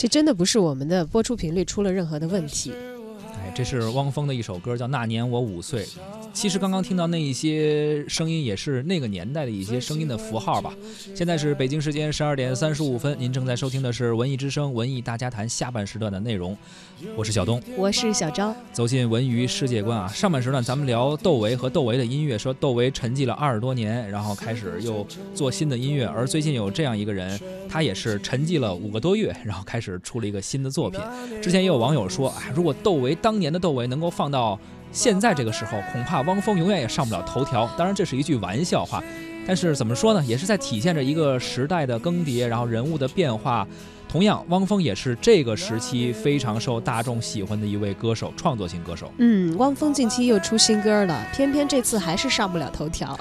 [0.00, 2.72] 这真的不是我们的播出频率出了任何的问题。
[3.60, 5.84] 哎，这是汪峰的一首歌，叫《那年我五岁》。
[6.32, 10.72] 其实刚刚听到那一些声音，也是那个年代的一些声音的符号吧。
[11.14, 16.56] 现在是北京时间十二点三十五分，您正在收听的是《文艺之声·文艺大家谈》下半时段的内容。
[17.16, 18.54] 我是小东，我是小昭。
[18.72, 26.06] 走进文娱世界观啊，上半时段咱们聊窦唯和窦唯的音乐，说窦唯沉寂了二十多年，然后开始又做新的音乐。
[26.06, 31.00] 而最近有这样一个人，他也是沉寂了五个多月，然后开始出了一个新的作品。
[31.42, 34.58] 之前也有网友说，哎，如果窦唯当年的窦唯能够放到。
[34.92, 37.64] 现在这个时候，恐怕汪峰永远也上不了头条。
[37.78, 39.00] 当然，这是一句玩笑话，
[39.46, 43.64] 但是怎么说呢，也是在体现着一个时代的更迭，然后人物的变化。
[44.10, 49.08] 同样，汪峰也是这个时期非常受大众喜欢的一位歌手，创作型歌手。
[49.18, 53.12] 嗯，汪峰近期又出新歌了，偏偏这次还是上不了头条。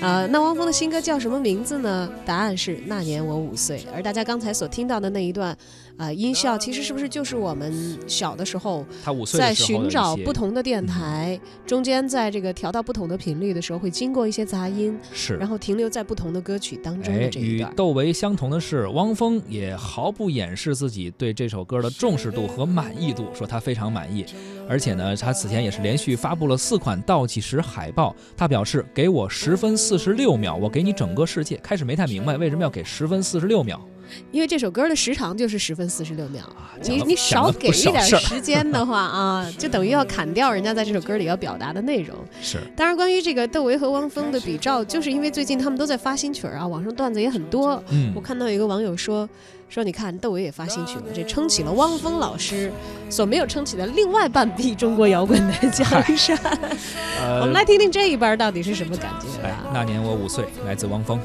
[0.00, 2.10] 啊， 那汪峰的新歌叫什么名字呢？
[2.26, 3.78] 答案是《那年我五岁》。
[3.94, 5.56] 而大家刚才所听到的那一段。
[5.98, 17.70] 啊，音效其实是不是就是我们小的时候，他五岁在寻找不同的电台，中间在这个调到不同的频率的时候，会经过一些杂音，是，然后停留在不同的歌曲当中的这一段。
[17.70, 24.24] 与窦唯相同的是，汪峰也毫不掩饰自己对这首歌的重视度和满意度，说他非常满意。
[24.66, 28.16] 而且呢，他此前也是连续发布了四款倒计时海报。
[28.34, 33.86] 他表示：“给我十分四十六秒，我给你整个世界。”开始没太明白为什么要给十分四十六秒。
[34.30, 36.42] 因为这首歌的时长就是十分四十六秒，
[36.82, 42.16] 你你少给一点时间的话啊， 就等于要砍掉人家在这首歌里要表达的内容。
[42.40, 47.82] 是，当然关于这个窦唯和汪峰的比照，就是因为最近他们都在发新曲儿啊，网上段子也很多。
[47.88, 49.28] 嗯，我看到有一个网友说
[49.68, 52.72] 说，你看窦唯也发新曲了，这撑起了汪峰老师
[53.08, 55.84] 所没有撑起的另外半壁中国摇滚的江
[56.16, 56.38] 山。
[57.40, 59.26] 我们来听听这一半到底是什么感觉。
[59.72, 61.18] 那年我五岁，来自汪峰。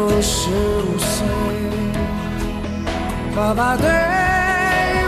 [0.22, 1.26] 十五岁，
[3.34, 3.86] 爸爸对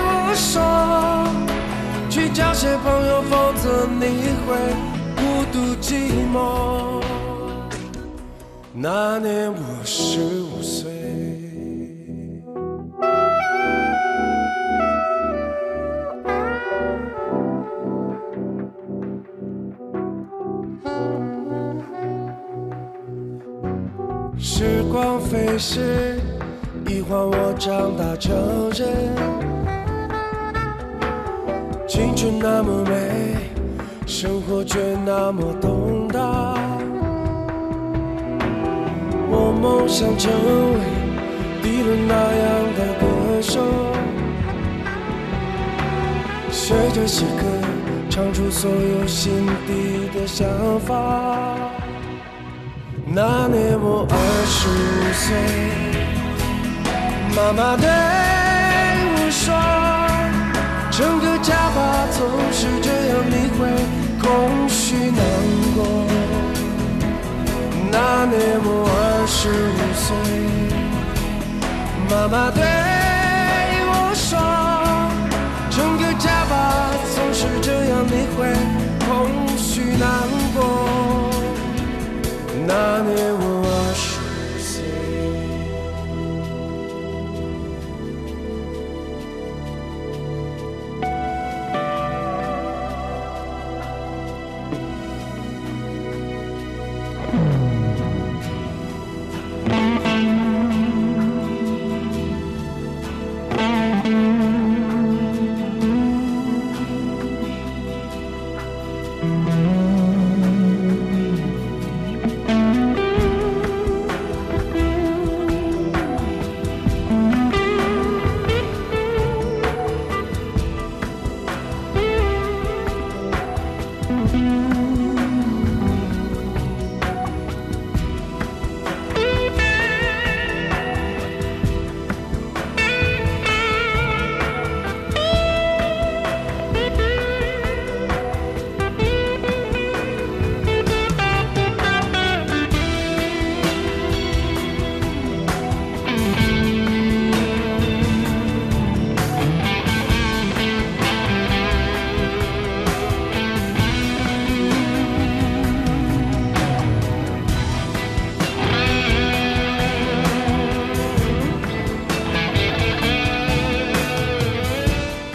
[0.03, 0.61] 我说
[2.11, 4.03] ：“去交些朋友，否则你
[4.47, 4.49] 会
[5.17, 5.21] 孤
[5.53, 7.03] 独寂寞。”
[8.73, 10.91] 那年我十五岁。
[25.31, 26.19] 飞逝，
[26.89, 28.35] 一晃我长大成
[28.71, 29.15] 人。
[31.87, 33.37] 青春那么美，
[34.09, 36.59] 生活却那么动荡。
[39.31, 40.81] 我梦想成为
[41.63, 43.61] 迪伦那样的歌手，
[46.51, 47.45] 学着写歌，
[48.11, 50.49] 唱出所有心底的想
[50.81, 51.70] 法。
[53.13, 54.17] 那年我二
[54.47, 55.35] 十五岁，
[57.35, 57.89] 妈妈对
[59.17, 59.53] 我说
[60.97, 62.21] ：“整个家吧，总
[62.53, 63.67] 是这样，你会
[64.23, 65.21] 空虚难
[65.75, 66.07] 过。”
[67.91, 70.15] 那年我二十五岁，
[72.09, 72.63] 妈妈对
[82.71, 83.03] 那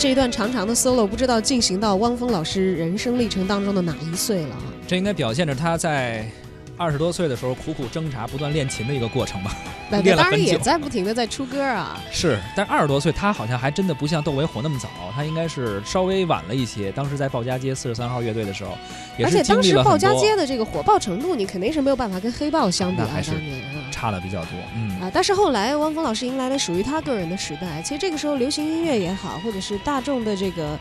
[0.05, 4.61] 这一段长长的 solo，不知道进行到汪峰老师人生历程当中的哪一岁了啊？
[4.85, 6.23] 这应该表现着他在
[6.77, 9.55] 二十多岁的时候苦苦挣扎、不断练琴的一个过程吧。
[9.89, 12.01] 那当然也在不停的在出歌啊。
[12.11, 16.91] 是，但二十多岁他好像还真的不像窦唯火那么早，他应该是稍微晚了一些。
[16.91, 18.71] 当时在鲍家街四十三号乐队的时候，
[19.17, 23.91] 也而且当时鲍家街的这个火爆程度，你肯定是没有办法跟黑豹相比啊，那还是当年啊。
[23.91, 24.51] 差的比较多。
[24.75, 27.81] 嗯，啊，但是后来汪峰老师迎来了属于他个人的时代。
[27.81, 30.77] 其实这个时候，流行音乐也好，或者是大众的这个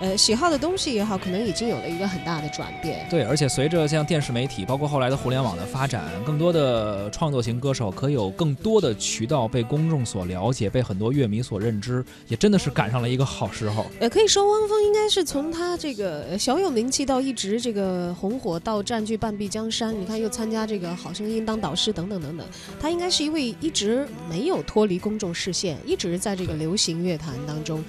[0.00, 3.06] 呃喜好的东西也好，可能已经有了一个很大的转变。
[3.08, 13.86] 对，而且随着像电视媒体，包括后来的互联网的发展，更多的创作型歌手可有更多的渠道被公众所了解，被很多乐迷所认知，也真的是赶上了一个好时候。
[14.00, 22.46] 呃，可以说汪峰应该是从他这个呃小有名气到一直这个红火到占据半壁江山，你看又参加这个好声音当导师等等等等，
[22.78, 27.82] 他应该是一位一直没有脱离公众视线，一直在这个流行乐坛当中。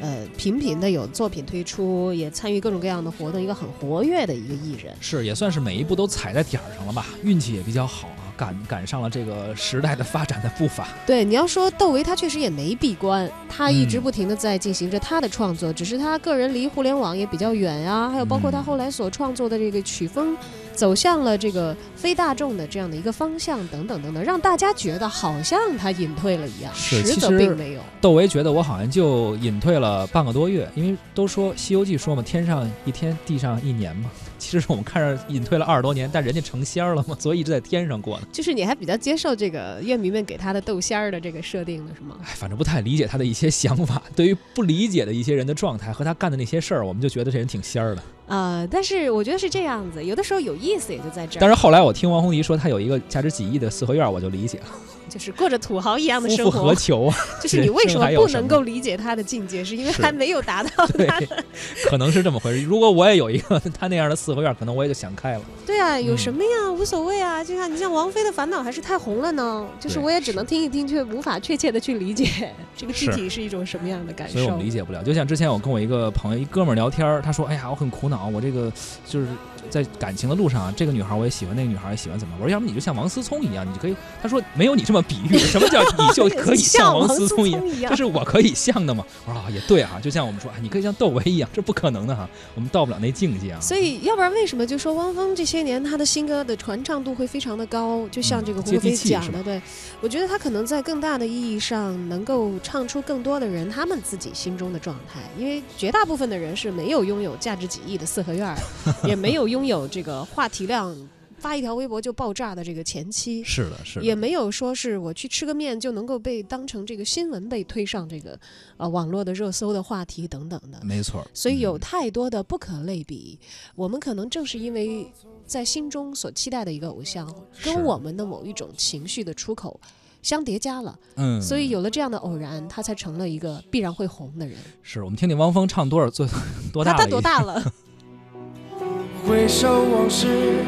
[0.00, 4.94] 呃，频频的有作品推出，也参与各种各样的活动，一个很活跃的一个艺人。
[5.00, 10.88] 是，也算是每一步都踩在点儿上了吧，运气也比较好啊，赶赶上了这个时代的发展的步伐。
[11.06, 20.36] 对，你要说窦唯，他确实也没闭关，他一直嗯不停的在进行着他的创作，只是他个人离互联网也比较远呀、还有包括他嗯后来所创作的这个曲风，
[20.74, 27.80] 走向了这个非大众的这样的一个方向，等等等等，让大家觉得好像他隐退了一样，实其实并没有。
[28.00, 34.10] 窦唯觉得我好像就隐退了半个多月，因为都说《西游记》说嘛，天上一天，地上一年嘛。
[34.42, 38.26] 其实我们看着隐退了二十多年，但人家成仙儿了嘛，所以一直在天上过呢。
[38.32, 42.16] 就是你还比较接受这个乐迷们给他的豆仙儿的这个设定的是吗？
[42.22, 44.02] 哎，反正不太理解他的一些想法。
[44.16, 48.02] 对于不理解的一些人的状态和他干的那些事儿，我们就觉得这人挺仙儿的。
[48.26, 54.66] 呃、但是我觉得是这样子，有的时候有意思也就在这儿，但是后来我听王红迪说他有一个价值几亿的四合院，我就理解了，
[55.12, 56.74] 就是过着土豪一样的生活何。
[56.74, 57.16] 求啊？
[57.42, 61.44] 就是你为什么不能够理解他的境界，是因为是还没有达到他的。
[61.84, 62.62] 可能是这么回事。
[62.62, 65.42] 如果我也有一个他那样的四合院，可能我也就想开了。
[65.66, 66.72] 对啊，有嗯什么呀？
[66.72, 67.44] 无所谓啊。
[67.44, 74.34] 就像你像王菲的《烦恼》还是太红了呢，就是我也只能听一听，却无法确切的去理解 这个具体是一种什么样的感受。
[74.34, 75.02] 所以我们理解不了。
[75.02, 78.72] 就像之前我跟我一个朋友、一哥们儿聊天，他说：“哎呀，我很苦恼，我这个
[79.06, 79.26] 就是
[79.68, 87.68] 在感情的路上啊，这个女孩我也喜欢，那个女孩也喜欢，怎么？”我说：“要不你就像王思聪一样，你就可以。”他说：“没有你这么比喻，什么叫 你就可以像王思聪一样？
[87.68, 98.06] 一样这是我可以像的吗？”我说：“啊，也对啊，就像我们说，啊，你可以像窦唯一样，这不可能的哈，我们到不了那境界啊。”所以，要不然为什么就说汪峰这些年他的新歌的传唱度会非常的高？
[98.10, 99.60] 就像嗯这个胡飞讲的，对
[100.00, 108.56] 我觉得他可能在更大的意义上能够唱出更多的人他们自己心中的状态，因为绝大部分的人是没有拥有价值几亿的四合院儿，
[109.06, 110.94] 也没有拥有这个话题量
[111.42, 113.42] 发一条微博就爆炸的这个前期。
[113.42, 118.38] 是的，是的，也没有说是我去吃个面就能够被当成这个新闻被推上这个
[118.76, 121.26] 呃网络的热搜的话题等等的，没错。
[121.34, 123.38] 所以有嗯太多的不可类比。
[123.74, 125.12] 我们可能正是因为
[125.44, 127.28] 在心中所期待的一个偶像，
[127.64, 129.80] 跟我们的某一种情绪的出口
[130.22, 134.56] 相叠加了，嗯，所以有了这样的偶然，他才成了一个必然会红的人。
[134.80, 136.24] 是我们听听汪峰唱多少岁
[136.72, 137.20] 多大他多？
[137.20, 137.60] 大了？
[139.26, 140.64] 回首往事，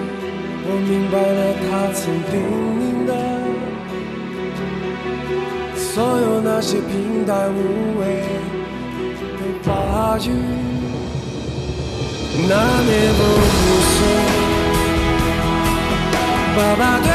[0.67, 2.33] 我明白了他曾叮
[2.81, 3.13] 咛的，
[5.77, 7.59] 所有那些平淡无
[8.01, 10.29] 味的话语。
[12.49, 13.21] 那年我
[13.55, 13.63] 五
[13.93, 13.97] 岁，
[16.57, 17.09] 爸爸对